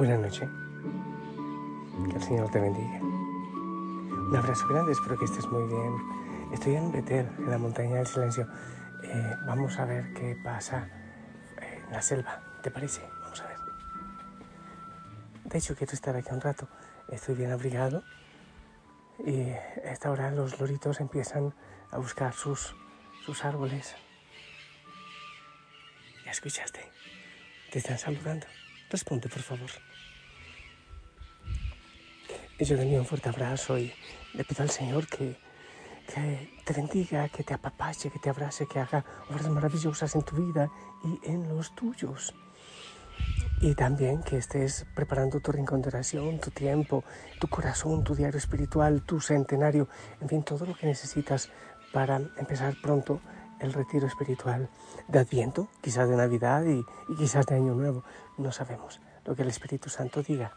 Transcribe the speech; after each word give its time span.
Buenas 0.00 0.18
noches. 0.18 0.48
Que 2.08 2.16
el 2.16 2.22
Señor 2.22 2.50
te 2.50 2.58
bendiga. 2.58 3.00
Un 3.02 4.34
abrazo 4.34 4.66
grande, 4.68 4.92
espero 4.92 5.18
que 5.18 5.26
estés 5.26 5.46
muy 5.48 5.68
bien. 5.68 5.94
Estoy 6.54 6.76
en 6.76 6.90
Betel, 6.90 7.28
en 7.36 7.50
la 7.50 7.58
montaña 7.58 7.96
del 7.96 8.06
silencio. 8.06 8.48
Eh, 9.04 9.34
vamos 9.44 9.78
a 9.78 9.84
ver 9.84 10.10
qué 10.14 10.38
pasa 10.42 10.88
eh, 11.60 11.82
en 11.84 11.92
la 11.92 12.00
selva. 12.00 12.40
¿Te 12.62 12.70
parece? 12.70 13.02
Vamos 13.20 13.42
a 13.42 13.48
ver. 13.48 13.58
De 15.44 15.58
hecho, 15.58 15.76
quiero 15.76 15.92
estar 15.92 16.16
aquí 16.16 16.28
un 16.32 16.40
rato. 16.40 16.66
Estoy 17.10 17.34
bien 17.34 17.52
abrigado 17.52 18.02
y 19.18 19.50
a 19.50 19.92
esta 19.92 20.10
hora 20.10 20.30
los 20.30 20.58
loritos 20.58 20.98
empiezan 21.00 21.54
a 21.90 21.98
buscar 21.98 22.32
sus, 22.32 22.74
sus 23.26 23.44
árboles. 23.44 23.94
¿Ya 26.24 26.30
escuchaste? 26.30 26.80
Te 27.70 27.80
están 27.80 27.98
saludando. 27.98 28.46
Responde, 28.88 29.28
por 29.28 29.42
favor. 29.42 29.89
Yo 32.60 32.76
le 32.76 32.82
envío 32.82 32.98
un 32.98 33.06
fuerte 33.06 33.30
abrazo 33.30 33.78
y 33.78 33.90
le 34.34 34.44
pido 34.44 34.62
al 34.62 34.68
Señor 34.68 35.06
que, 35.06 35.34
te 36.66 36.72
bendiga, 36.74 37.26
que 37.30 37.42
te 37.42 37.54
apapache, 37.54 38.10
que 38.10 38.18
te 38.18 38.28
abrace, 38.28 38.66
que 38.66 38.78
haga 38.78 39.02
obras 39.30 39.48
maravillosas 39.48 40.14
en 40.14 40.22
tu 40.22 40.36
vida 40.36 40.70
y 41.02 41.30
en 41.30 41.48
los 41.48 41.74
tuyos. 41.74 42.34
Y 43.62 43.74
también 43.74 44.22
que 44.22 44.36
estés 44.36 44.84
preparando 44.94 45.40
tu 45.40 45.52
rincón 45.52 45.80
de 45.80 45.88
oración, 45.88 46.38
tu 46.38 46.50
tiempo, 46.50 47.02
tu 47.40 47.48
corazón, 47.48 48.04
tu 48.04 48.14
diario 48.14 48.36
espiritual, 48.36 49.02
tu 49.06 49.20
centenario, 49.20 49.88
en 50.20 50.28
fin, 50.28 50.42
todo 50.42 50.66
lo 50.66 50.74
que 50.74 50.86
necesitas 50.86 51.48
para 51.94 52.16
empezar 52.36 52.74
pronto 52.82 53.22
el 53.58 53.72
retiro 53.72 54.06
espiritual 54.06 54.68
de 55.08 55.18
Adviento, 55.18 55.68
quizás 55.80 56.10
de 56.10 56.16
Navidad 56.16 56.62
y, 56.66 56.84
y 57.10 57.16
quizás 57.16 57.46
de 57.46 57.54
Año 57.54 57.74
Nuevo. 57.74 58.04
No 58.36 58.52
sabemos 58.52 59.00
lo 59.24 59.34
que 59.34 59.42
el 59.42 59.48
Espíritu 59.48 59.88
Santo 59.88 60.22
diga 60.22 60.52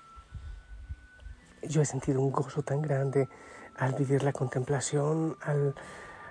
yo 1.68 1.82
he 1.82 1.86
sentido 1.86 2.22
un 2.22 2.32
gozo 2.32 2.64
tan 2.64 2.82
grande 2.82 3.28
al 3.78 3.94
vivir 3.94 4.24
la 4.24 4.34
contemplación, 4.34 5.38
al, 5.42 5.76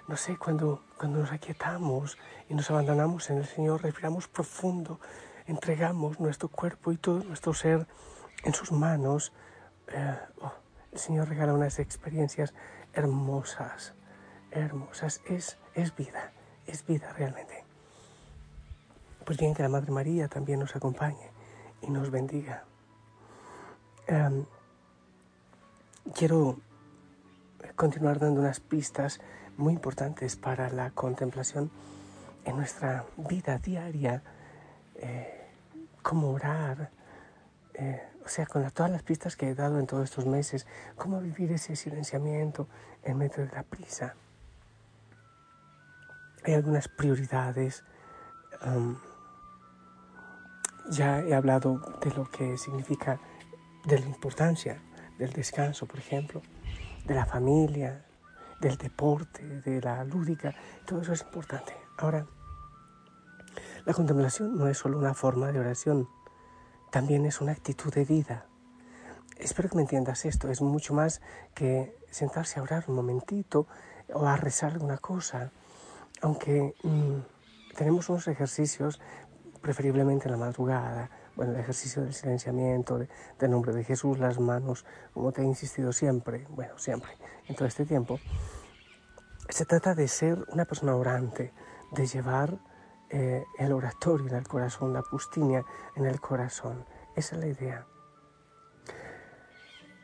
no 0.09 0.17
sé, 0.17 0.37
cuando, 0.37 0.83
cuando 0.99 1.21
nos 1.21 1.33
aquietamos 1.33 2.19
y 2.49 2.55
nos 2.55 2.71
abandonamos 2.71 3.31
en 3.31 3.39
el 3.39 3.47
Señor, 3.47 3.83
respiramos 3.83 4.29
profundo, 4.29 5.01
entregamos 5.47 6.21
nuestro 6.21 6.49
cuerpo 6.49 6.93
y 6.93 6.97
todo 6.97 7.25
nuestro 7.25 7.55
ser 7.55 7.87
en 8.45 8.55
sus 8.55 8.73
manos. 8.73 9.33
Eh, 9.89 10.17
oh, 10.41 10.53
el 10.93 10.99
Señor 10.99 11.29
regala 11.29 11.55
unas 11.55 11.79
experiencias 11.79 12.55
hermosas, 12.93 13.95
hermosas. 14.51 15.21
Es, 15.27 15.59
es 15.75 15.95
vida, 15.97 16.33
es 16.67 16.87
vida 16.87 17.13
realmente. 17.13 17.65
Pues 19.25 19.39
bien, 19.39 19.55
que 19.55 19.63
la 19.63 19.69
Madre 19.69 19.93
María 19.93 20.29
también 20.29 20.61
nos 20.61 20.75
acompañe 20.77 21.31
y 21.81 21.91
nos 21.91 22.11
bendiga. 22.11 22.65
Em, 24.07 24.45
quiero 26.15 26.59
continuar 27.77 28.19
dando 28.19 28.41
unas 28.41 28.61
pistas 28.61 29.21
muy 29.57 29.75
importantes 29.75 30.37
para 30.37 30.69
la 30.71 30.91
contemplación 30.91 31.71
en 32.45 32.57
nuestra 32.57 33.05
vida 33.17 33.59
diaria, 33.59 34.23
eh, 34.97 35.49
cómo 36.03 36.31
orar, 36.31 36.91
eh, 37.75 38.03
o 38.25 38.29
sea, 38.29 38.47
con 38.47 38.69
todas 38.71 38.91
las 38.91 39.03
pistas 39.03 39.37
que 39.37 39.51
he 39.51 39.55
dado 39.55 39.79
en 39.79 39.87
todos 39.87 40.05
estos 40.05 40.27
meses, 40.27 40.67
cómo 40.97 41.21
vivir 41.21 41.53
ese 41.53 41.77
silenciamiento 41.77 42.69
en 43.03 43.19
medio 43.19 43.47
de 43.47 43.53
la 43.53 43.63
prisa. 43.63 44.15
Hay 46.45 46.55
algunas 46.55 46.89
prioridades. 46.89 47.85
Um, 48.65 48.97
ya 50.91 51.21
he 51.21 51.35
hablado 51.35 51.79
de 52.01 52.11
lo 52.11 52.29
que 52.29 52.57
significa, 52.59 53.21
de 53.85 53.99
la 54.01 54.07
importancia 54.07 54.81
del 55.23 55.33
descanso, 55.33 55.87
por 55.87 55.99
ejemplo, 55.99 56.43
de 57.05 57.15
la 57.15 57.25
familia, 57.25 58.05
del 58.61 58.77
deporte, 58.77 59.43
de 59.61 59.81
la 59.81 60.05
lúdica, 60.05 60.55
todo 60.85 61.01
eso 61.01 61.13
es 61.13 61.23
importante. 61.23 61.75
Ahora, 61.97 62.27
la 63.85 63.95
contemplación 63.95 64.57
no 64.57 64.67
es 64.67 64.79
solo 64.79 64.99
una 64.99 65.15
forma 65.15 65.53
de 65.53 65.61
oración, 65.61 66.09
también 66.91 67.25
es 67.25 67.41
una 67.41 67.53
actitud 67.53 67.93
de 67.95 68.05
vida. 68.05 68.47
Espero 69.39 69.69
que 69.69 69.77
me 69.77 69.83
entiendas 69.83 70.25
esto, 70.25 70.49
es 70.51 70.61
mucho 70.61 70.93
más 70.93 71.21
que 71.55 71.97
sentarse 72.11 72.59
a 72.59 72.63
orar 72.63 72.85
un 72.89 72.97
momentito 72.97 73.67
o 74.13 74.27
a 74.27 74.37
rezar 74.37 74.73
alguna 74.73 74.99
cosa, 74.99 75.53
aunque 76.21 76.75
mm, 76.83 77.77
tenemos 77.77 78.09
unos 78.09 78.27
ejercicios, 78.27 79.01
preferiblemente 79.63 80.27
en 80.27 80.33
la 80.33 80.39
madrugada, 80.39 81.11
bueno, 81.37 81.53
el 81.53 81.61
ejercicio 81.61 82.03
del 82.03 82.13
silenciamiento, 82.13 82.99
del 82.99 83.51
nombre 83.51 83.73
de 83.73 83.85
Jesús, 83.85 84.19
las 84.19 84.39
manos, 84.39 84.85
como 85.15 85.33
te 85.33 85.43
he 85.43 85.45
insistido 85.45 85.93
siempre, 85.93 86.47
bueno, 86.51 86.77
siempre, 86.77 87.17
en 87.47 87.55
todo 87.55 87.67
este 87.67 87.87
tiempo, 87.87 88.19
se 89.49 89.65
trata 89.65 89.95
de 89.95 90.09
ser 90.09 90.45
una 90.49 90.65
persona 90.65 90.95
orante, 90.97 91.53
de 91.93 92.07
llevar 92.07 92.59
eh, 93.11 93.45
el 93.59 93.73
oratorio 93.73 94.29
en 94.29 94.37
el 94.37 94.49
corazón, 94.49 94.93
la 94.93 95.03
pustinia 95.03 95.65
en 95.97 96.07
el 96.07 96.21
corazón. 96.21 96.85
Esa 97.15 97.37
es 97.37 97.41
la 97.41 97.47
idea. 97.47 97.87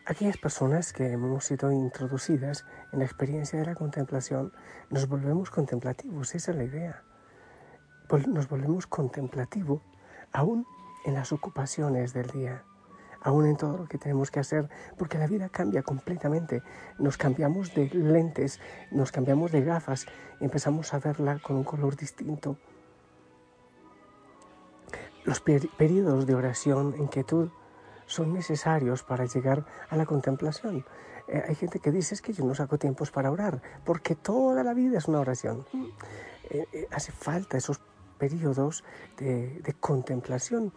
Aquellas 0.07 0.39
personas 0.39 0.93
que 0.93 1.13
hemos 1.13 1.45
sido 1.45 1.71
introducidas 1.71 2.65
en 2.93 3.01
la 3.01 3.05
experiencia 3.05 3.59
de 3.59 3.67
la 3.67 3.75
contemplación, 3.75 4.53
nos 4.89 5.07
volvemos 5.07 5.51
contemplativos, 5.51 6.35
esa 6.35 6.53
es 6.53 6.57
la 6.57 6.65
idea. 6.65 7.03
Nos 8.11 8.49
volvemos 8.49 8.87
contemplativos 8.87 9.83
aún 10.33 10.67
en 11.05 11.13
las 11.13 11.31
ocupaciones 11.31 12.15
del 12.15 12.31
día, 12.31 12.65
aún 13.21 13.47
en 13.47 13.57
todo 13.57 13.77
lo 13.77 13.87
que 13.87 13.99
tenemos 13.99 14.31
que 14.31 14.41
hacer, 14.41 14.71
porque 14.97 15.19
la 15.19 15.27
vida 15.27 15.51
cambia 15.51 15.83
completamente. 15.83 16.63
Nos 16.99 17.19
cambiamos 17.19 17.75
de 17.75 17.91
lentes, 17.91 18.61
nos 18.91 19.13
cambiamos 19.13 19.53
de 19.53 19.63
gafas 19.63 20.07
y 20.41 20.45
empezamos 20.45 20.95
a 20.95 21.01
verla 21.01 21.39
con 21.39 21.57
un 21.57 21.65
color 21.65 21.97
distinto. 21.97 22.57
Los 25.25 25.41
periodos 25.41 26.27
de 26.27 26.35
oración, 26.35 26.95
inquietud, 26.99 27.51
son 28.07 28.33
necesarios 28.33 29.03
para 29.03 29.27
llegar 29.27 29.67
a 29.91 29.97
la 29.97 30.07
contemplación. 30.07 30.87
Eh, 31.29 31.45
hay 31.47 31.55
gente 31.55 31.79
que 31.79 31.93
dice 31.93 32.15
es 32.15 32.23
que 32.23 32.33
yo 32.33 32.43
no 32.47 32.55
saco 32.55 32.79
tiempos 32.79 33.11
para 33.11 33.31
orar, 33.31 33.61
porque 33.85 34.15
toda 34.15 34.65
la 34.65 34.73
vida 34.73 34.97
es 34.97 35.09
una 35.09 35.21
oración. 35.21 35.67
Eh, 36.51 36.65
eh, 36.73 36.89
hace 36.91 37.13
falta 37.13 37.59
esos 37.59 37.79
periodos 38.19 38.85
de, 39.17 39.75
contemplación 39.81 40.73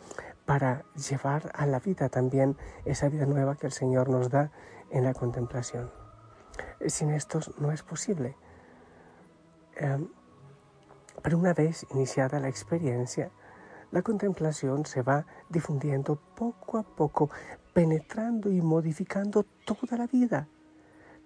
para 0.45 0.83
llevar 0.93 1.51
a 1.55 1.65
la 1.65 1.79
vida 1.79 2.09
también 2.09 2.57
esa 2.85 3.09
vida 3.09 3.25
nueva 3.25 3.55
que 3.55 3.67
el 3.67 3.71
Señor 3.71 4.09
nos 4.09 4.29
da 4.29 4.51
en 4.89 5.03
la 5.03 5.13
contemplación. 5.13 5.91
Sin 6.85 7.11
estos 7.11 7.59
no 7.59 7.71
es 7.71 7.83
posible. 7.83 8.35
Em, 9.75 10.07
pero 11.21 11.37
una 11.37 11.53
vez 11.53 11.85
iniciada 11.91 12.39
la 12.39 12.49
experiencia, 12.49 13.31
la 13.91 14.01
contemplación 14.01 14.85
se 14.85 15.01
va 15.01 15.25
difundiendo 15.49 16.15
poco 16.35 16.77
a 16.77 16.83
poco, 16.83 17.29
penetrando 17.73 18.49
y 18.49 18.61
modificando 18.61 19.43
toda 19.65 19.97
la 19.97 20.07
vida. 20.07 20.47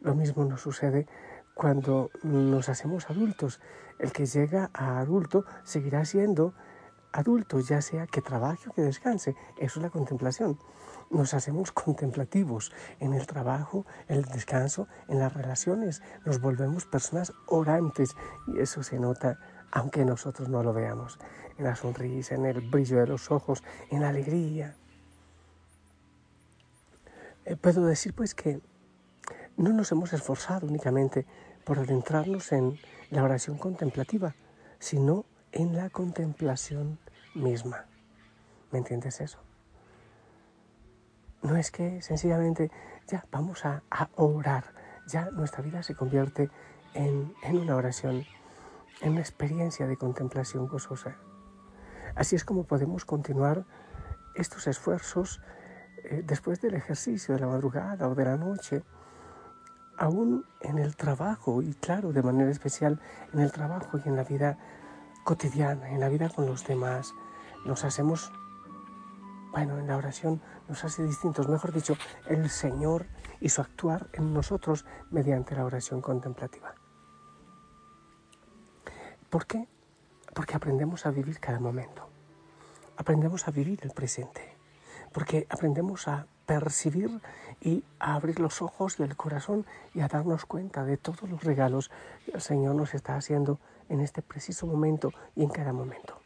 Lo 0.02 0.16
mismo 0.16 0.46
nos 0.46 0.62
sucede 0.62 1.08
cuando 1.56 2.12
nos 2.22 2.70
hacemos 2.70 3.10
adultos. 3.10 3.60
El 3.98 4.12
que 4.12 4.28
llega 4.28 4.70
a 4.74 5.00
adulto 5.00 5.46
seguirá 5.64 6.06
siendo 6.06 6.54
adulto, 7.12 7.60
ya 7.62 7.82
sea 7.82 8.06
que 8.06 8.22
trabaje 8.22 8.70
o 8.70 8.74
que 8.74 8.82
descanse. 8.82 9.36
Eso 9.58 9.80
es 9.80 9.84
la 9.84 9.90
contemplación. 9.90 10.60
Nos 11.10 11.34
hacemos 11.34 11.72
contemplativos 11.72 12.72
en 13.00 13.14
el 13.14 13.26
trabajo, 13.26 13.86
en 14.10 14.18
el 14.18 14.26
descanso, 14.26 14.88
en 15.08 15.20
las 15.20 15.34
relaciones. 15.34 16.04
Nos 16.26 16.42
volvemos 16.42 16.86
personas 16.86 17.34
orantes 17.48 18.16
y 18.48 18.60
eso 18.60 18.84
se 18.84 19.00
nota 19.00 19.40
aunque 19.72 20.06
nosotros 20.06 20.50
no 20.50 20.62
lo 20.62 20.74
veamos. 20.74 21.18
En 21.58 21.64
la 21.66 21.76
sonrisa, 21.76 22.36
en 22.36 22.46
el 22.46 22.62
brillo 22.70 23.00
de 23.00 23.08
los 23.08 23.32
ojos, 23.32 23.64
en 23.92 24.02
la 24.02 24.10
alegría. 24.10 24.76
Eh, 27.46 27.56
puedo 27.56 27.86
decir 27.86 28.14
pues 28.14 28.36
que 28.36 28.60
no 29.58 29.72
nos 29.72 29.92
hemos 29.92 30.12
esforzado 30.12 30.68
únicamente 30.68 31.26
por 31.66 31.80
adentrarnos 31.80 32.52
en 32.52 32.80
la 33.10 33.24
oración 33.24 33.58
contemplativa, 33.58 34.36
sino 34.80 35.26
en 35.52 35.76
la 35.76 35.90
contemplación 35.90 37.00
misma. 37.34 37.86
¿Me 38.72 38.80
entiendes 38.80 39.20
eso? 39.20 39.40
No 41.42 41.58
es 41.58 41.72
que 41.72 42.02
sencillamente 42.02 42.72
ya 43.08 43.26
vamos 43.32 43.66
a, 43.66 43.84
orar, 44.16 44.74
ya 45.08 45.30
nuestra 45.32 45.62
vida 45.62 45.84
se 45.84 45.96
convierte 45.96 46.50
en, 46.94 47.34
una 47.52 47.76
oración, 47.76 48.26
en 49.02 49.12
una 49.12 49.22
experiencia 49.22 49.88
de 49.88 49.98
contemplación 49.98 50.68
gozosa. 50.68 51.16
Así 52.16 52.36
es 52.36 52.44
como 52.44 52.64
podemos 52.64 53.06
continuar 53.06 53.66
estos 54.36 54.68
esfuerzos 54.68 55.42
eh, 56.04 56.24
después 56.26 56.62
del 56.62 56.76
ejercicio 56.76 57.36
de 57.36 57.42
la 57.42 57.48
madrugada 57.48 58.08
o 58.08 58.16
de 58.16 58.26
la 58.26 58.38
noche, 58.38 58.84
aún 59.98 60.46
en 60.62 60.78
el 60.78 60.96
trabajo 60.96 61.62
y 61.62 61.74
claro, 61.74 62.14
de 62.14 62.24
manera 62.24 62.52
especial 62.52 63.00
en 63.34 63.40
el 63.40 63.52
trabajo 63.52 64.00
y 64.04 64.08
en 64.08 64.16
la 64.16 64.24
vida 64.24 64.58
cotidiana, 65.24 65.90
en 65.90 66.00
la 66.00 66.10
vida 66.10 66.30
con 66.30 66.46
los 66.46 66.66
demás, 66.66 67.14
nos 67.66 67.84
hacemos 67.84 68.32
Bueno, 69.52 69.80
en 69.80 69.88
la 69.88 69.96
oración 69.96 70.42
nos 70.68 70.84
hace 70.84 71.04
distintos, 71.04 71.48
mejor 71.48 71.72
dicho, 71.72 71.96
el 72.28 72.50
Señor 72.50 73.06
y 73.40 73.50
su 73.50 73.62
actuar 73.62 74.10
en 74.14 74.34
nosotros 74.34 74.86
mediante 75.12 75.56
la 75.56 75.64
oración 75.64 76.02
contemplativa. 76.02 76.76
¿Por 79.30 79.46
qué? 79.46 79.68
Porque 80.34 80.56
aprendemos 80.56 81.06
a 81.06 81.12
vivir 81.12 81.40
cada 81.40 81.60
momento. 81.60 82.10
Aprendemos 82.98 83.48
a 83.48 83.52
vivir 83.52 83.80
el 83.84 83.92
presente. 83.92 84.56
Porque 85.14 85.48
aprendemos 85.50 86.08
a 86.08 86.28
percibir 86.46 87.22
y 87.62 87.84
a 88.00 88.16
abrir 88.16 88.40
los 88.40 88.62
ojos 88.62 89.00
y 89.00 89.04
el 89.04 89.16
corazón 89.16 89.66
y 89.94 90.02
a 90.02 90.08
darnos 90.08 90.46
cuenta 90.46 90.84
de 90.84 90.98
todos 90.98 91.30
los 91.30 91.44
regalos 91.44 91.90
que 92.26 92.32
el 92.32 92.42
Señor 92.42 92.76
nos 92.76 92.94
está 92.94 93.16
haciendo 93.16 93.60
en 93.90 94.02
este 94.02 94.22
preciso 94.22 94.68
momento 94.68 95.12
y 95.36 95.44
en 95.44 95.50
cada 95.50 95.74
momento. 95.74 96.20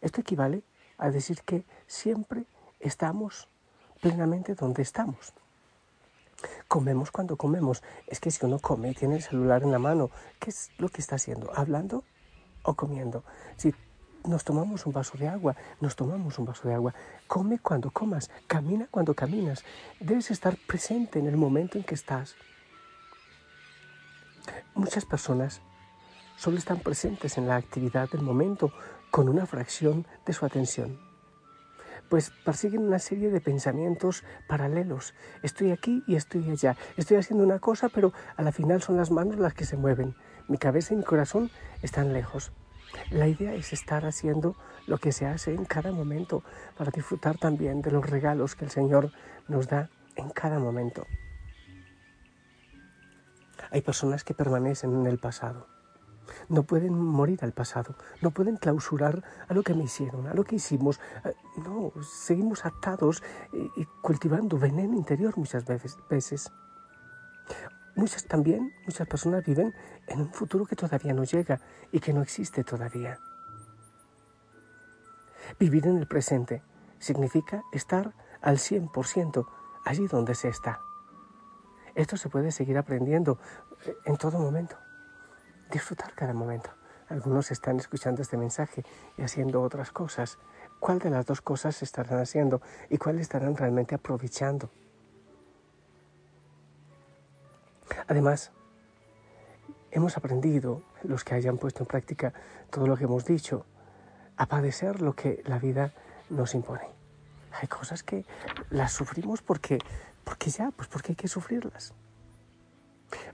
Esto 0.00 0.20
equivale 0.20 0.62
a 0.96 1.10
decir 1.10 1.42
que 1.42 1.64
siempre 1.86 2.44
estamos 2.80 3.48
plenamente 4.00 4.54
donde 4.54 4.82
estamos. 4.82 5.32
Comemos 6.68 7.10
cuando 7.10 7.36
comemos. 7.36 7.82
Es 8.06 8.20
que 8.20 8.30
si 8.30 8.44
uno 8.44 8.58
come 8.58 8.90
y 8.90 8.94
tiene 8.94 9.16
el 9.16 9.22
celular 9.22 9.62
en 9.62 9.72
la 9.72 9.78
mano, 9.78 10.10
¿qué 10.38 10.50
es 10.50 10.70
lo 10.78 10.88
que 10.88 11.00
está 11.00 11.16
haciendo? 11.16 11.50
¿Hablando 11.54 12.04
o 12.62 12.74
comiendo? 12.74 13.24
Si 13.56 13.74
nos 14.24 14.44
tomamos 14.44 14.86
un 14.86 14.92
vaso 14.92 15.16
de 15.18 15.28
agua, 15.28 15.56
nos 15.80 15.96
tomamos 15.96 16.38
un 16.38 16.46
vaso 16.46 16.68
de 16.68 16.74
agua. 16.74 16.94
Come 17.26 17.58
cuando 17.58 17.90
comas, 17.90 18.30
camina 18.46 18.88
cuando 18.90 19.14
caminas. 19.14 19.64
Debes 20.00 20.30
estar 20.30 20.56
presente 20.66 21.18
en 21.18 21.26
el 21.26 21.36
momento 21.36 21.78
en 21.78 21.84
que 21.84 21.94
estás. 21.94 22.36
Muchas 24.74 25.04
personas 25.04 25.60
solo 26.36 26.58
están 26.58 26.80
presentes 26.80 27.38
en 27.38 27.48
la 27.48 27.56
actividad 27.56 28.08
del 28.10 28.22
momento 28.22 28.72
con 29.10 29.28
una 29.28 29.46
fracción 29.46 30.06
de 30.26 30.32
su 30.32 30.44
atención. 30.44 30.98
Pues 32.08 32.30
persiguen 32.44 32.86
una 32.86 32.98
serie 32.98 33.30
de 33.30 33.40
pensamientos 33.40 34.24
paralelos. 34.46 35.14
Estoy 35.42 35.72
aquí 35.72 36.02
y 36.06 36.14
estoy 36.14 36.48
allá. 36.50 36.76
Estoy 36.96 37.18
haciendo 37.18 37.44
una 37.44 37.58
cosa, 37.58 37.88
pero 37.90 38.12
a 38.36 38.42
la 38.42 38.52
final 38.52 38.80
son 38.80 38.96
las 38.96 39.10
manos 39.10 39.38
las 39.38 39.52
que 39.52 39.66
se 39.66 39.76
mueven. 39.76 40.14
Mi 40.48 40.56
cabeza 40.56 40.94
y 40.94 40.96
mi 40.96 41.04
corazón 41.04 41.50
están 41.82 42.14
lejos. 42.14 42.52
La 43.10 43.26
idea 43.26 43.54
es 43.54 43.72
estar 43.72 44.04
haciendo 44.06 44.56
lo 44.86 44.98
que 44.98 45.12
se 45.12 45.26
hace 45.26 45.54
en 45.54 45.64
cada 45.64 45.92
momento 45.92 46.42
para 46.76 46.90
disfrutar 46.90 47.38
también 47.38 47.82
de 47.82 47.90
los 47.90 48.08
regalos 48.08 48.54
que 48.54 48.64
el 48.64 48.70
Señor 48.70 49.12
nos 49.48 49.68
da 49.68 49.90
en 50.16 50.30
cada 50.30 50.58
momento. 50.58 51.06
Hay 53.70 53.82
personas 53.82 54.24
que 54.24 54.34
permanecen 54.34 54.94
en 54.94 55.06
el 55.06 55.18
pasado 55.18 55.66
no 56.48 56.62
pueden 56.62 56.98
morir 56.98 57.40
al 57.42 57.52
pasado, 57.52 57.94
no 58.20 58.30
pueden 58.30 58.56
clausurar 58.56 59.22
a 59.48 59.54
lo 59.54 59.62
que 59.62 59.74
me 59.74 59.84
hicieron, 59.84 60.26
a 60.26 60.34
lo 60.34 60.44
que 60.44 60.56
hicimos. 60.56 61.00
Eh, 61.24 61.34
no, 61.64 61.92
seguimos 62.02 62.64
atados 62.64 63.22
y 63.52 63.84
cultivando 64.02 64.58
veneno 64.58 64.94
interior 64.94 65.36
muchas 65.36 65.64
veces. 65.64 66.50
Muchas 67.96 68.24
también, 68.26 68.72
muchas 68.86 69.08
personas 69.08 69.44
viven 69.44 69.74
en 70.08 70.20
un 70.20 70.32
futuro 70.32 70.66
que 70.66 70.76
todavía 70.76 71.14
no 71.14 71.24
llega 71.24 71.60
y 71.92 72.00
que 72.00 72.12
no 72.12 72.22
existe 72.22 72.64
todavía. 72.64 73.18
Vivir 75.58 75.86
en 75.86 75.98
el 75.98 76.06
presente 76.06 76.62
significa 76.98 77.62
estar 77.72 78.14
al 78.40 78.58
100% 78.58 79.46
allí 79.84 80.06
donde 80.06 80.34
se 80.34 80.48
está. 80.48 80.80
Esto 81.94 82.16
se 82.16 82.28
puede 82.28 82.52
seguir 82.52 82.78
aprendiendo 82.78 83.38
eh, 83.86 83.96
en 84.04 84.16
todo 84.16 84.38
momento 84.38 84.76
disfrutar 85.70 86.14
cada 86.14 86.32
momento. 86.32 86.70
Algunos 87.08 87.50
están 87.50 87.78
escuchando 87.78 88.22
este 88.22 88.36
mensaje 88.36 88.84
y 89.16 89.22
haciendo 89.22 89.62
otras 89.62 89.90
cosas. 89.90 90.38
¿Cuál 90.78 90.98
de 90.98 91.10
las 91.10 91.26
dos 91.26 91.40
cosas 91.40 91.82
estarán 91.82 92.20
haciendo 92.20 92.60
y 92.90 92.98
cuál 92.98 93.18
estarán 93.18 93.56
realmente 93.56 93.94
aprovechando? 93.94 94.70
Además, 98.06 98.52
hemos 99.90 100.16
aprendido, 100.16 100.82
los 101.02 101.24
que 101.24 101.34
hayan 101.34 101.58
puesto 101.58 101.82
en 101.82 101.86
práctica 101.86 102.32
todo 102.70 102.86
lo 102.86 102.96
que 102.96 103.04
hemos 103.04 103.24
dicho, 103.24 103.64
a 104.36 104.46
padecer 104.46 105.00
lo 105.00 105.14
que 105.14 105.42
la 105.46 105.58
vida 105.58 105.92
nos 106.30 106.54
impone. 106.54 106.88
Hay 107.60 107.68
cosas 107.68 108.02
que 108.02 108.24
las 108.70 108.92
sufrimos 108.92 109.42
porque, 109.42 109.78
porque 110.24 110.50
ya, 110.50 110.70
pues 110.70 110.88
porque 110.88 111.12
hay 111.12 111.16
que 111.16 111.28
sufrirlas. 111.28 111.94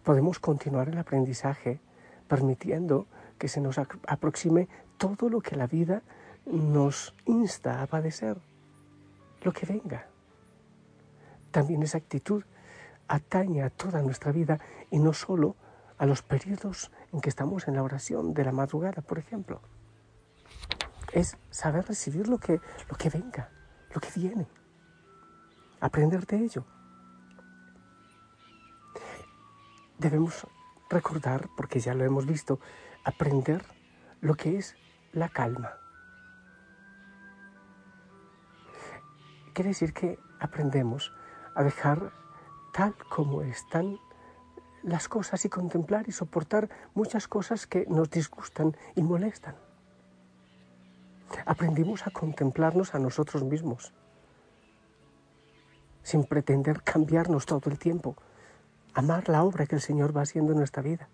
Podemos 0.03 0.39
continuar 0.39 0.89
el 0.89 0.99
aprendizaje 0.99 1.81
permitiendo 2.29 3.07
que 3.39 3.49
se 3.49 3.61
nos 3.61 3.79
aproxime 3.79 4.69
todo 4.97 5.29
lo 5.29 5.41
que 5.41 5.57
la 5.57 5.67
vida 5.67 6.03
nos 6.47 7.15
insta 7.25 7.83
a 7.83 7.87
padecer, 7.87 8.39
lo 9.43 9.53
que 9.53 9.67
venga. 9.67 10.07
También 11.51 11.83
esa 11.83 11.99
actitud 11.99 12.45
atañe 13.09 13.63
a 13.63 13.71
toda 13.71 14.03
nuestra 14.03 14.33
vida 14.33 14.59
y 14.91 14.99
no 14.99 15.13
solo 15.13 15.57
a 15.99 16.07
los 16.07 16.23
periodos 16.23 16.91
en 17.13 17.21
que 17.21 17.29
estamos 17.29 17.69
en 17.69 17.75
la 17.75 17.83
oración 17.83 18.35
de 18.35 18.45
la 18.45 18.53
madrugada, 18.53 19.03
por 19.03 19.19
ejemplo. 19.19 19.61
Es 21.13 21.37
saber 21.51 21.87
recibir 21.87 22.29
lo 22.29 22.39
que, 22.39 22.61
lo 22.89 22.97
que 22.97 23.11
venga, 23.11 23.51
lo 23.95 24.01
que 24.01 24.09
viene, 24.15 24.49
aprender 25.81 26.27
de 26.27 26.39
ello. 26.39 26.65
Debemos 29.99 30.47
recordar, 30.91 31.49
porque 31.57 31.81
ya 31.81 31.95
lo 31.95 32.05
hemos 32.05 32.27
visto, 32.27 32.59
aprender 33.05 33.65
lo 34.21 34.35
que 34.35 34.59
es 34.59 34.77
la 35.13 35.29
calma. 35.29 35.75
Quiere 39.53 39.69
decir 39.69 39.93
que 39.93 40.19
aprendemos 40.41 41.13
a 41.55 41.63
dejar 41.63 42.13
tal 42.73 42.97
como 43.09 43.43
están 43.43 43.99
las 44.85 45.09
cosas 45.09 45.45
y 45.45 45.49
contemplar 45.49 46.05
y 46.09 46.13
soportar 46.13 46.69
muchas 46.95 47.27
cosas 47.27 47.67
que 47.67 47.87
nos 47.89 48.11
disgustan 48.11 48.77
y 48.95 49.03
molestan. 49.03 49.57
Aprendimos 51.47 52.07
a 52.07 52.11
contemplarnos 52.11 52.95
a 52.95 52.99
nosotros 52.99 53.43
mismos, 53.43 53.93
sin 56.03 56.25
pretender 56.25 56.83
cambiarnos 56.83 57.47
todo 57.47 57.71
el 57.71 57.79
tiempo, 57.79 58.15
amar 58.93 59.29
la 59.29 59.43
obra 59.43 59.67
que 59.67 59.75
el 59.75 59.81
Señor 59.81 60.17
va 60.17 60.23
haciendo 60.23 60.53
en 60.53 60.59
nuestra 60.59 60.83
vida. 60.83 61.09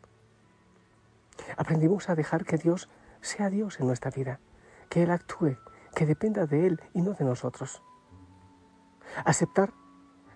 Aprendimos 1.57 2.09
a 2.09 2.17
dejar 2.17 2.45
que 2.45 2.59
Dios 2.59 2.89
sea 3.21 3.51
Dios 3.51 3.79
en 3.81 3.87
nuestra 3.87 4.11
vida, 4.11 4.41
que 4.89 5.05
Él 5.05 5.11
actúe, 5.11 5.57
que 5.95 6.07
dependa 6.07 6.47
de 6.47 6.67
Él 6.67 6.81
y 6.93 7.03
no 7.03 7.13
de 7.13 7.25
nosotros. 7.25 7.83
Aceptar 9.25 9.73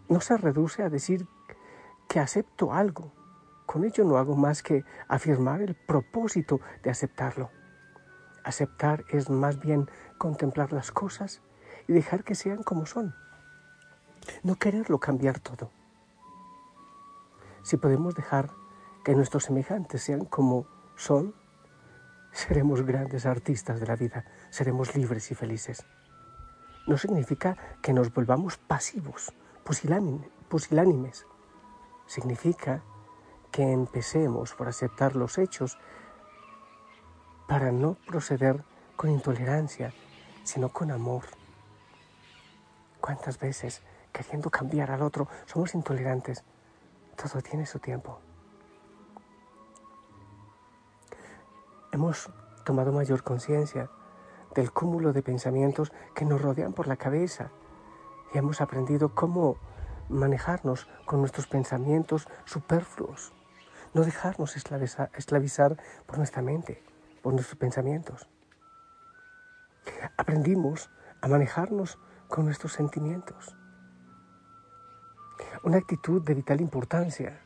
no 0.08 0.20
se 0.20 0.37
reduce 0.37 0.82
a 0.82 0.88
decir 0.88 1.26
que 2.08 2.20
acepto 2.20 2.73
algo. 2.73 3.12
Con 3.75 3.85
ello 3.85 4.04
no 4.04 4.19
hago 4.19 4.37
más 4.37 4.62
que 4.62 4.85
afirmar 5.09 5.61
el 5.61 5.75
propósito 5.75 6.61
de 6.85 6.90
aceptarlo. 6.90 7.50
Aceptar 8.45 9.04
es 9.09 9.31
más 9.31 9.59
bien 9.59 9.90
contemplar 10.16 10.73
las 10.73 10.93
cosas 10.93 11.43
y 11.88 11.93
dejar 11.93 12.23
que 12.23 12.37
sean 12.37 12.62
como 12.62 12.87
son. 12.87 13.16
No 14.45 14.54
quererlo 14.54 15.00
cambiar 15.00 15.40
todo. 15.40 15.73
Si 17.64 17.76
podemos 17.76 18.14
dejar 18.14 18.49
que 19.04 19.16
nuestros 19.16 19.43
semejantes 19.43 20.04
sean 20.04 20.25
como 20.25 20.69
son, 20.95 21.35
seremos 22.31 22.83
grandes 22.83 23.26
artistas 23.26 23.81
de 23.81 23.88
la 23.88 23.97
vida, 23.97 24.25
seremos 24.50 24.95
libres 24.95 25.33
y 25.33 25.35
felices. 25.35 25.85
No 26.87 26.97
significa 26.97 27.57
que 27.83 27.93
nos 27.93 28.14
volvamos 28.14 28.57
pasivos, 28.57 29.35
pusilánimes. 29.64 31.26
Significa 32.07 32.85
que 33.54 33.70
empecemos 33.70 34.52
por 34.52 34.66
aceptar 34.66 35.14
los 35.14 35.38
hechos 35.38 35.78
para 37.46 37.70
no 37.70 37.96
proceder 38.04 38.64
con 38.96 39.11
intolerancia, 39.11 39.92
sino 40.42 40.70
con 40.70 40.90
amor. 40.90 41.23
¿Cuántas 43.00 43.38
veces, 43.38 43.80
queriendo 44.12 44.50
cambiar 44.50 44.90
al 44.90 45.02
otro, 45.02 45.28
somos 45.46 45.76
intolerantes? 45.76 46.42
Todo 47.14 47.40
tiene 47.42 47.64
su 47.64 47.78
tiempo. 47.78 48.18
Hemos 51.92 52.28
tomado 52.64 52.90
mayor 52.90 53.23
conciencia 53.23 53.88
del 54.56 54.73
cúmulo 54.73 55.12
de 55.12 55.23
pensamientos 55.23 55.92
que 56.12 56.25
nos 56.25 56.42
rodean 56.42 56.73
por 56.73 56.88
la 56.88 56.96
cabeza 56.96 57.52
y 58.32 58.38
hemos 58.38 58.61
aprendido 58.61 59.14
cómo 59.14 59.58
manejarnos 60.08 60.88
con 61.06 61.20
nuestros 61.20 61.46
pensamientos 61.46 62.26
superfluos, 62.46 63.32
no 63.94 64.02
dejarnos 64.02 64.56
esclavizar 64.56 65.76
por 66.06 66.18
nuestra 66.18 66.42
mente, 66.42 66.82
por 67.22 67.32
nuestros 67.32 67.58
pensamientos. 67.58 68.28
Aprendimos 70.16 70.90
a 71.22 71.28
manejarnos 71.28 71.98
con 72.28 72.44
nuestros 72.44 72.72
sentimientos 72.72 73.56
una 75.64 75.78
actitud 75.78 76.22
de 76.22 76.34
vital 76.34 76.60
importancia 76.60 77.40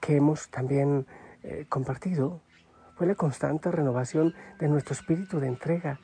que 0.00 0.16
hemos 0.16 0.48
también 0.48 1.06
eh, 1.42 1.66
compartido 1.68 2.40
fue 2.94 3.06
la 3.06 3.16
constante 3.16 3.70
renovación 3.70 4.34
de 4.60 4.68
nuestro 4.68 4.94
espíritu 4.94 5.40
de 5.40 5.48
entrega 5.48 5.98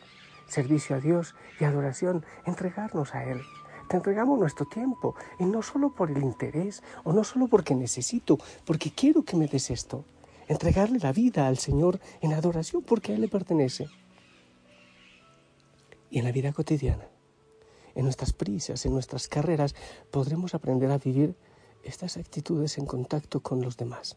servicio 0.47 0.97
a 0.97 1.00
Dios 1.00 1.37
y 1.61 1.64
adoración, 1.64 2.25
entregarnos 2.47 3.14
a 3.14 3.23
Él. 3.25 3.42
Te 3.88 3.97
entregamos 3.97 4.38
nuestro 4.38 4.66
tiempo, 4.66 5.14
y 5.38 5.45
no 5.45 5.62
solo 5.62 5.95
por 5.95 6.11
el 6.11 6.23
interés, 6.23 6.83
o 7.04 7.12
no 7.12 7.25
solo 7.25 7.49
porque 7.49 7.75
necesito, 7.75 8.38
porque 8.66 8.90
quiero 8.90 9.25
que 9.25 9.37
me 9.37 9.47
des 9.47 9.71
esto. 9.71 10.04
Entregarle 10.47 10.99
la 10.99 11.12
vida 11.12 11.47
al 11.47 11.59
Señor 11.59 12.00
en 12.21 12.33
adoración 12.33 12.83
porque 12.83 13.12
a 13.12 13.14
Él 13.14 13.23
le 13.23 13.28
pertenece. 13.28 13.88
Y 16.11 16.18
en 16.18 16.25
la 16.25 16.33
vida 16.33 16.52
cotidiana, 16.52 17.07
en 17.95 18.04
nuestras 18.04 18.33
prisas, 18.33 18.85
en 18.87 18.92
nuestras 18.92 19.28
carreras, 19.28 19.75
podremos 20.11 20.54
aprender 20.54 20.90
a 20.90 20.99
vivir 20.99 21.37
estas 21.83 22.16
actitudes 22.16 22.78
en 22.78 22.87
contacto 22.87 23.40
con 23.40 23.61
los 23.62 23.76
demás, 23.76 24.16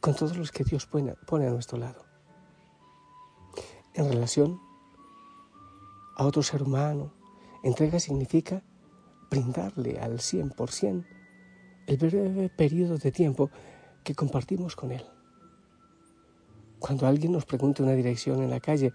con 0.00 0.14
todos 0.14 0.36
los 0.36 0.50
que 0.50 0.64
Dios 0.64 0.86
pone, 0.86 1.46
a 1.46 1.50
nuestro 1.50 1.78
lado. 1.78 2.04
En 3.94 4.08
relación 4.08 4.60
a 6.18 6.24
otro 6.24 6.42
ser 6.42 6.64
humano, 6.64 7.12
entrega 7.62 8.00
significa 8.00 8.62
brindarle 9.30 10.00
al 10.00 10.18
100% 10.18 11.06
el 11.86 11.96
breve 11.96 12.48
periodo 12.50 12.98
de 12.98 13.12
tiempo 13.12 13.50
que 14.02 14.14
compartimos 14.14 14.74
con 14.74 14.90
Él. 14.90 15.06
Cuando 16.80 17.06
alguien 17.06 17.32
nos 17.32 17.46
pregunte 17.46 17.82
una 17.82 17.92
dirección 17.92 18.42
en 18.42 18.50
la 18.50 18.60
calle, 18.60 18.92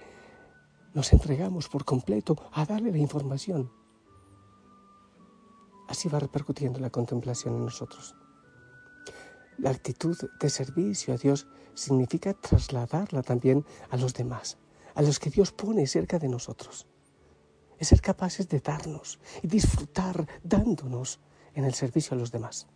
nos 0.94 1.12
entregamos 1.14 1.70
por 1.70 1.86
completo 1.86 2.36
a 2.52 2.66
darle 2.66 2.92
la 2.92 2.98
información. 2.98 3.72
Así 5.88 6.10
va 6.10 6.20
repercutiendo 6.20 6.80
la 6.80 6.90
contemplación 6.90 7.56
en 7.56 7.66
nosotros. 7.66 8.16
La 9.58 9.70
actitud 9.70 10.18
de 10.40 10.50
servicio 10.50 11.14
a 11.14 11.18
Dios 11.18 11.48
significa 11.74 12.34
trasladarla 12.34 13.24
también 13.24 13.66
a 13.90 13.98
los 13.98 14.14
demás, 14.14 14.58
a 14.94 15.02
los 15.02 15.20
que 15.20 15.30
Dios 15.30 15.52
pone 15.52 15.88
cerca 15.88 16.20
de 16.20 16.28
nosotros. 16.28 16.88
Es 17.84 17.90
ser 17.90 18.00
capaces 18.00 18.48
de 18.48 18.62
darnos 18.62 19.20
y 19.42 19.48
disfrutar 19.48 20.26
dándonos 20.42 21.20
en 21.54 21.66
el 21.66 21.74
servicio 21.74 22.16
a 22.16 22.18
los 22.18 22.32
demás. 22.32 22.68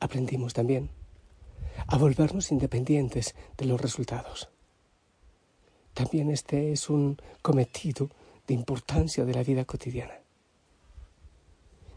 aprendimos 0.00 0.54
también 0.54 0.90
a 1.86 1.96
volvernos 1.96 2.52
independientes 2.52 3.34
de 3.56 3.66
los 3.66 3.80
resultados. 3.80 4.48
También 5.94 6.30
este 6.30 6.72
es 6.72 6.88
un 6.88 7.16
cometido 7.42 8.10
de 8.46 8.54
importancia 8.54 9.24
de 9.24 9.34
la 9.34 9.42
vida 9.42 9.64
cotidiana. 9.64 10.20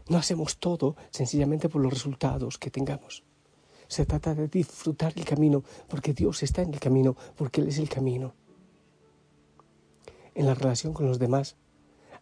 No 0.08 0.18
hacemos 0.18 0.58
todo 0.58 0.96
sencillamente 1.10 1.68
por 1.68 1.80
los 1.80 1.92
resultados 1.92 2.58
que 2.58 2.70
tengamos. 2.70 3.22
Se 3.92 4.06
trata 4.06 4.34
de 4.34 4.48
disfrutar 4.48 5.12
el 5.16 5.26
camino 5.26 5.64
porque 5.86 6.14
Dios 6.14 6.42
está 6.42 6.62
en 6.62 6.72
el 6.72 6.80
camino, 6.80 7.14
porque 7.36 7.60
Él 7.60 7.68
es 7.68 7.76
el 7.76 7.90
camino. 7.90 8.32
En 10.34 10.46
la 10.46 10.54
relación 10.54 10.94
con 10.94 11.06
los 11.06 11.18
demás 11.18 11.56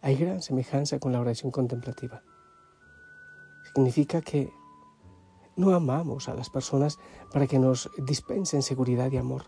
hay 0.01 0.17
gran 0.17 0.41
semejanza 0.41 0.99
con 0.99 1.13
la 1.13 1.21
oración 1.21 1.49
contemplativa. 1.49 2.23
Significa 3.73 4.19
que 4.19 4.51
no 5.55 5.73
amamos 5.73 6.27
a 6.27 6.33
las 6.33 6.49
personas 6.49 6.99
para 7.31 7.47
que 7.47 7.57
nos 7.57 7.89
dispensen 7.99 8.63
seguridad 8.63 9.09
y 9.09 9.15
amor. 9.15 9.45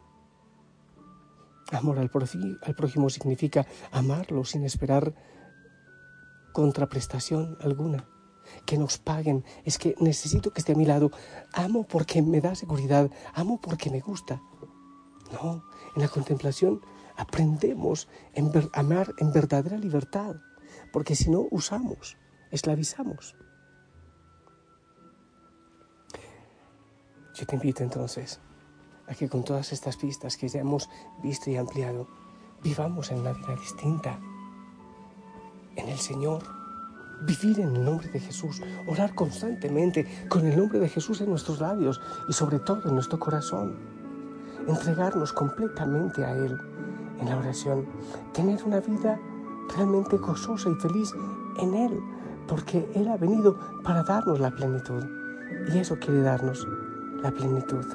Amor 1.74 2.00
al, 2.00 2.10
prójimo 2.10 3.10
significa 3.10 3.68
amarlo 3.92 4.46
sin 4.46 4.64
esperar 4.64 5.14
contraprestación 6.54 7.58
alguna. 7.60 8.13
Que 8.66 8.78
nos 8.78 8.98
paguen. 8.98 9.44
Es 9.66 9.78
que 9.78 9.96
necesito 10.00 10.52
que 10.52 10.60
esté 10.60 10.74
a 10.74 10.76
mi 10.76 10.86
lado. 10.86 11.12
Amo 11.54 11.84
porque 11.84 12.22
me 12.22 12.42
da 12.42 12.56
seguridad. 12.56 13.10
Amo 13.34 13.60
porque 13.62 13.90
me 13.90 14.00
gusta. 14.00 14.42
No, 15.32 15.64
en 15.96 16.02
la 16.02 16.08
contemplación 16.08 16.82
aprendemos 17.18 18.08
a 18.36 18.80
amar 18.80 19.14
en 19.18 19.32
verdadera 19.32 19.78
libertad. 19.78 20.36
Porque 20.92 21.16
si 21.16 21.30
no, 21.30 21.48
usamos, 21.52 22.18
esclavizamos. 22.52 23.36
Yo 27.36 27.48
te 27.48 27.56
invito 27.56 27.84
entonces 27.84 28.40
a 29.08 29.16
que 29.16 29.28
con 29.28 29.44
todas 29.44 29.74
estas 29.74 29.98
pistas 29.98 30.38
que 30.38 30.48
ya 30.48 30.62
hemos 30.62 30.90
visto 31.22 31.50
y 31.50 31.58
ampliado, 31.58 32.08
vivamos 32.64 33.12
en 33.12 33.20
una 33.20 33.34
vida 33.34 33.56
distinta, 33.56 34.20
en 35.76 35.90
el 35.90 35.98
Señor, 35.98 36.44
vivir 37.26 37.60
en 37.60 37.76
el 37.76 37.86
nombre 37.86 38.10
de 38.10 38.20
Jesús, 38.20 38.62
orar 38.88 39.16
constantemente 39.16 40.06
con 40.30 40.46
el 40.46 40.58
nombre 40.58 40.80
de 40.80 40.90
Jesús 40.90 41.22
en 41.22 41.30
nuestros 41.30 41.60
labios 41.60 42.02
y 42.28 42.34
sobre 42.34 42.60
todo 42.60 42.88
en 42.88 42.96
nuestro 42.96 43.20
corazón, 43.20 43.76
entregarnos 44.68 45.34
completamente 45.34 46.24
a 46.24 46.32
Él 46.32 46.58
en 47.20 47.30
la 47.30 47.38
oración, 47.38 47.86
tener 48.34 48.64
una 48.64 48.80
vida 48.80 49.20
realmente 49.76 50.18
gozosa 50.18 50.70
y 50.70 50.76
feliz 50.76 51.12
en 51.58 51.74
Él, 51.74 52.00
porque 52.48 52.90
Él 52.96 53.08
ha 53.08 53.18
venido 53.18 53.58
para 53.84 54.04
darnos 54.04 54.40
la 54.40 54.52
plenitud 54.52 55.04
y 55.74 55.78
eso 55.78 55.98
quiere 56.00 56.22
darnos 56.22 56.68
la 57.22 57.32
plenitud. 57.32 57.86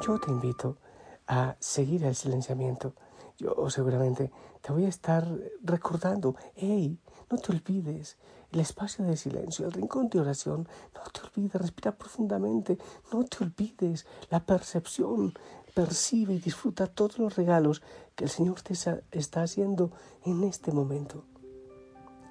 Yo 0.00 0.18
te 0.18 0.30
invito 0.30 0.78
a 1.26 1.56
seguir 1.60 2.04
el 2.04 2.14
silenciamiento. 2.14 2.94
Yo 3.36 3.68
seguramente 3.70 4.30
te 4.60 4.72
voy 4.72 4.86
a 4.86 4.88
estar 4.88 5.26
recordando, 5.62 6.36
hey, 6.54 6.98
no 7.30 7.38
te 7.38 7.52
olvides 7.52 8.16
el 8.50 8.60
espacio 8.60 9.04
de 9.04 9.16
silencio, 9.16 9.66
el 9.66 9.72
rincón 9.72 10.08
de 10.08 10.18
oración, 10.18 10.68
no 10.94 11.02
te 11.12 11.20
olvides, 11.20 11.60
respira 11.60 11.92
profundamente, 11.92 12.78
no 13.12 13.24
te 13.24 13.44
olvides 13.44 14.06
la 14.28 14.44
percepción, 14.44 15.32
percibe 15.72 16.34
y 16.34 16.40
disfruta 16.40 16.88
todos 16.88 17.18
los 17.18 17.36
regalos 17.36 17.82
que 18.16 18.24
el 18.24 18.30
Señor 18.30 18.60
te 18.62 18.74
está 18.74 19.42
haciendo 19.42 19.92
en 20.24 20.42
este 20.42 20.72
momento. 20.72 21.24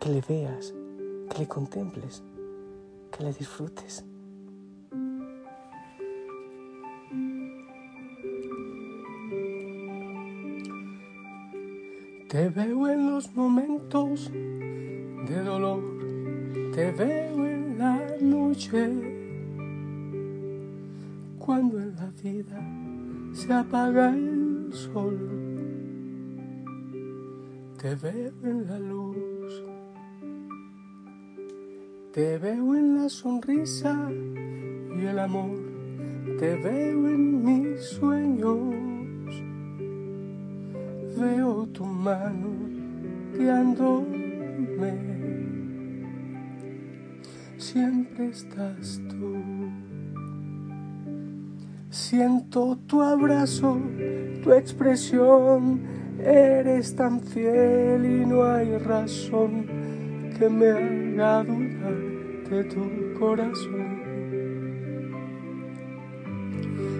Que 0.01 0.09
le 0.09 0.21
veas, 0.21 0.73
que 1.29 1.39
le 1.39 1.47
contemples, 1.47 2.21
que 3.11 3.23
le 3.23 3.33
disfrutes. 3.33 4.03
Te 12.29 12.47
veo 12.49 12.87
en 12.87 13.11
los 13.11 13.33
momentos 13.33 14.29
de 15.29 15.43
dolor, 15.43 15.81
te 16.73 16.91
veo 16.91 17.45
en 17.45 17.77
la 17.77 17.99
noche, 18.19 18.89
cuando 21.37 21.79
en 21.79 21.95
la 21.95 22.11
vida 22.23 22.59
se 23.33 23.53
apaga 23.53 24.09
el 24.09 24.69
sol. 24.73 25.17
Te 27.81 27.95
veo 27.95 28.33
en 28.43 28.67
la 28.67 28.79
luz, 28.79 29.63
te 32.11 32.37
veo 32.37 32.75
en 32.75 32.95
la 32.97 33.09
sonrisa 33.09 34.11
y 34.11 35.05
el 35.05 35.19
amor, 35.19 35.59
te 36.39 36.55
veo 36.57 37.07
en 37.07 37.43
mis 37.43 37.81
sueños 37.81 38.79
veo 41.19 41.67
tu 41.73 41.85
mano 41.85 42.49
Siempre 47.57 48.27
estás 48.27 49.01
tú. 49.09 49.35
Siento 51.89 52.77
tu 52.87 53.01
abrazo, 53.01 53.77
tu 54.43 54.53
expresión. 54.53 55.81
Eres 56.19 56.95
tan 56.95 57.21
fiel 57.21 58.05
y 58.05 58.25
no 58.25 58.43
hay 58.43 58.77
razón 58.77 59.65
que 60.37 60.49
me 60.49 60.69
haga 60.69 61.43
dudar 61.43 62.49
de 62.49 62.63
tu 62.65 63.19
corazón. 63.19 63.99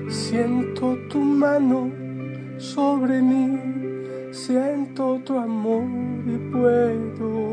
Siento 0.10 0.98
tu 1.10 1.20
mano 1.20 1.92
sobre 2.58 3.22
mí 3.22 3.80
Siento 4.32 5.20
tu 5.26 5.38
amor 5.40 5.84
y 6.28 6.38
puedo 6.52 7.49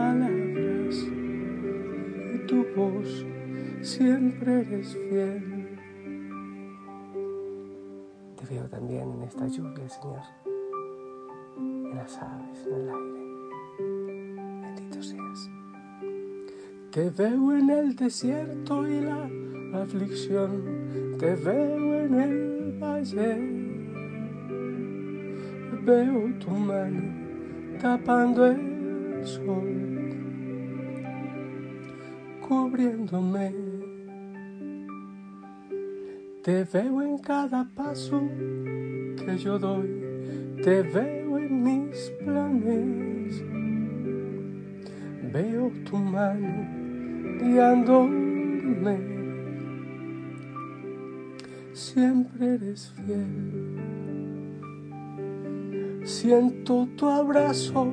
palabras 0.00 0.96
y 2.34 2.38
tu 2.46 2.64
voz 2.74 3.26
siempre 3.82 4.60
eres 4.62 4.96
fiel. 4.96 5.78
Te 8.36 8.54
veo 8.54 8.66
también 8.68 9.10
en 9.12 9.22
esta 9.24 9.46
lluvia, 9.46 9.88
Señor, 9.88 10.24
en 11.56 11.96
las 11.96 12.16
aves, 12.18 12.66
en 12.66 12.72
el 12.74 12.88
aire. 12.88 13.22
Bendito 14.62 15.02
seas. 15.02 15.50
Te 16.90 17.10
veo 17.10 17.52
en 17.56 17.70
el 17.70 17.94
desierto 17.94 18.88
y 18.88 19.00
la 19.02 19.30
aflicción, 19.82 21.16
te 21.18 21.34
veo 21.34 21.94
en 22.04 22.14
el 22.14 22.78
valle 22.82 23.60
veo 25.82 26.30
tu 26.38 26.50
mano 26.50 27.02
tapando 27.80 28.46
el 28.46 28.69
sol. 29.24 30.00
cubriéndome. 32.50 33.54
Te 36.42 36.64
veo 36.64 37.00
en 37.02 37.18
cada 37.18 37.64
paso 37.76 38.20
que 39.24 39.38
yo 39.38 39.56
doy, 39.56 39.88
te 40.64 40.82
veo 40.82 41.38
en 41.38 41.62
mis 41.62 42.10
planes. 42.24 43.44
Veo 45.32 45.70
tu 45.84 45.96
mano 45.96 46.66
guiándome. 47.40 48.98
Siempre 51.72 52.54
eres 52.54 52.92
fiel. 52.96 53.60
Siento 56.02 56.88
tu 56.96 57.06
abrazo, 57.06 57.92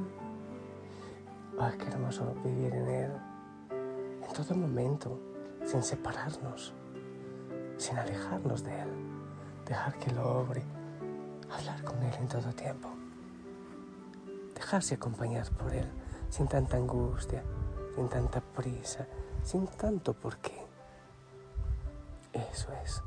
Qué 1.69 1.87
hermoso 1.87 2.33
vivir 2.43 2.73
en 2.73 2.87
Él, 2.87 3.11
en 3.69 4.33
todo 4.33 4.55
momento, 4.55 5.19
sin 5.63 5.83
separarnos, 5.83 6.73
sin 7.77 7.99
alejarnos 7.99 8.63
de 8.63 8.81
Él, 8.81 8.89
dejar 9.67 9.93
que 9.99 10.11
lo 10.11 10.39
obre, 10.39 10.63
hablar 11.51 11.83
con 11.83 12.01
Él 12.01 12.13
en 12.19 12.27
todo 12.27 12.51
tiempo, 12.53 12.89
dejarse 14.55 14.95
acompañar 14.95 15.51
por 15.51 15.71
Él 15.71 15.87
sin 16.29 16.47
tanta 16.47 16.77
angustia, 16.77 17.43
sin 17.95 18.09
tanta 18.09 18.41
prisa, 18.41 19.05
sin 19.43 19.67
tanto 19.67 20.13
por 20.13 20.37
qué. 20.37 20.65
Eso 22.33 22.69
es. 22.83 23.03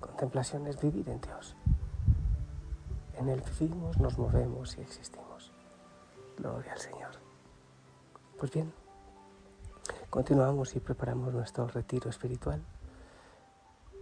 Contemplación 0.00 0.66
es 0.66 0.80
vivir 0.80 1.08
en 1.08 1.20
Dios. 1.20 1.54
En 3.14 3.28
Él 3.28 3.42
vivimos, 3.60 3.96
nos 3.98 4.18
movemos 4.18 4.76
y 4.76 4.80
existimos. 4.80 5.52
Gloria 6.36 6.72
al 6.72 6.80
Señor. 6.80 7.21
Pues 8.42 8.50
bien, 8.50 8.72
continuamos 10.10 10.74
y 10.74 10.80
preparamos 10.80 11.32
nuestro 11.32 11.68
retiro 11.68 12.10
espiritual, 12.10 12.60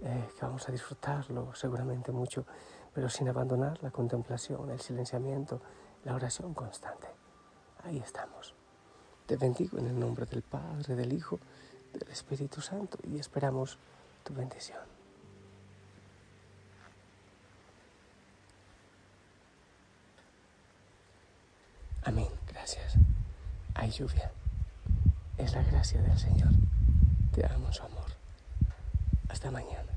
eh, 0.01 0.31
que 0.35 0.47
vamos 0.47 0.67
a 0.67 0.73
disfrutarlo 0.73 1.55
seguramente 1.55 2.11
mucho, 2.11 2.47
pero 2.95 3.11
sin 3.11 3.29
abandonar 3.29 3.83
la 3.83 3.91
contemplación, 3.91 4.71
el 4.71 4.81
silenciamiento, 4.81 5.61
la 6.05 6.15
oración 6.15 6.55
constante. 6.55 7.07
Ahí 7.85 7.99
estamos. 7.99 8.55
Te 9.27 9.37
bendigo 9.37 9.77
en 9.77 9.89
el 9.89 10.01
nombre 10.01 10.25
del 10.25 10.41
Padre, 10.41 10.97
del 10.97 11.13
Hijo, 11.13 11.39
del 11.93 12.09
Espíritu 12.09 12.63
Santo 12.63 12.97
y 13.03 13.19
esperamos 13.19 13.77
tu 14.25 14.33
bendición. 14.33 14.81
Amén, 22.05 22.31
gracias. 22.49 22.97
Hay 23.75 23.91
lluvia. 23.91 24.31
Es 25.41 25.55
la 25.55 25.63
gracia 25.63 26.03
del 26.03 26.19
Señor. 26.19 26.51
Te 27.35 27.47
amo 27.47 27.73
su 27.73 27.83
amor. 27.83 28.11
Hasta 29.29 29.51
mañana. 29.51 29.90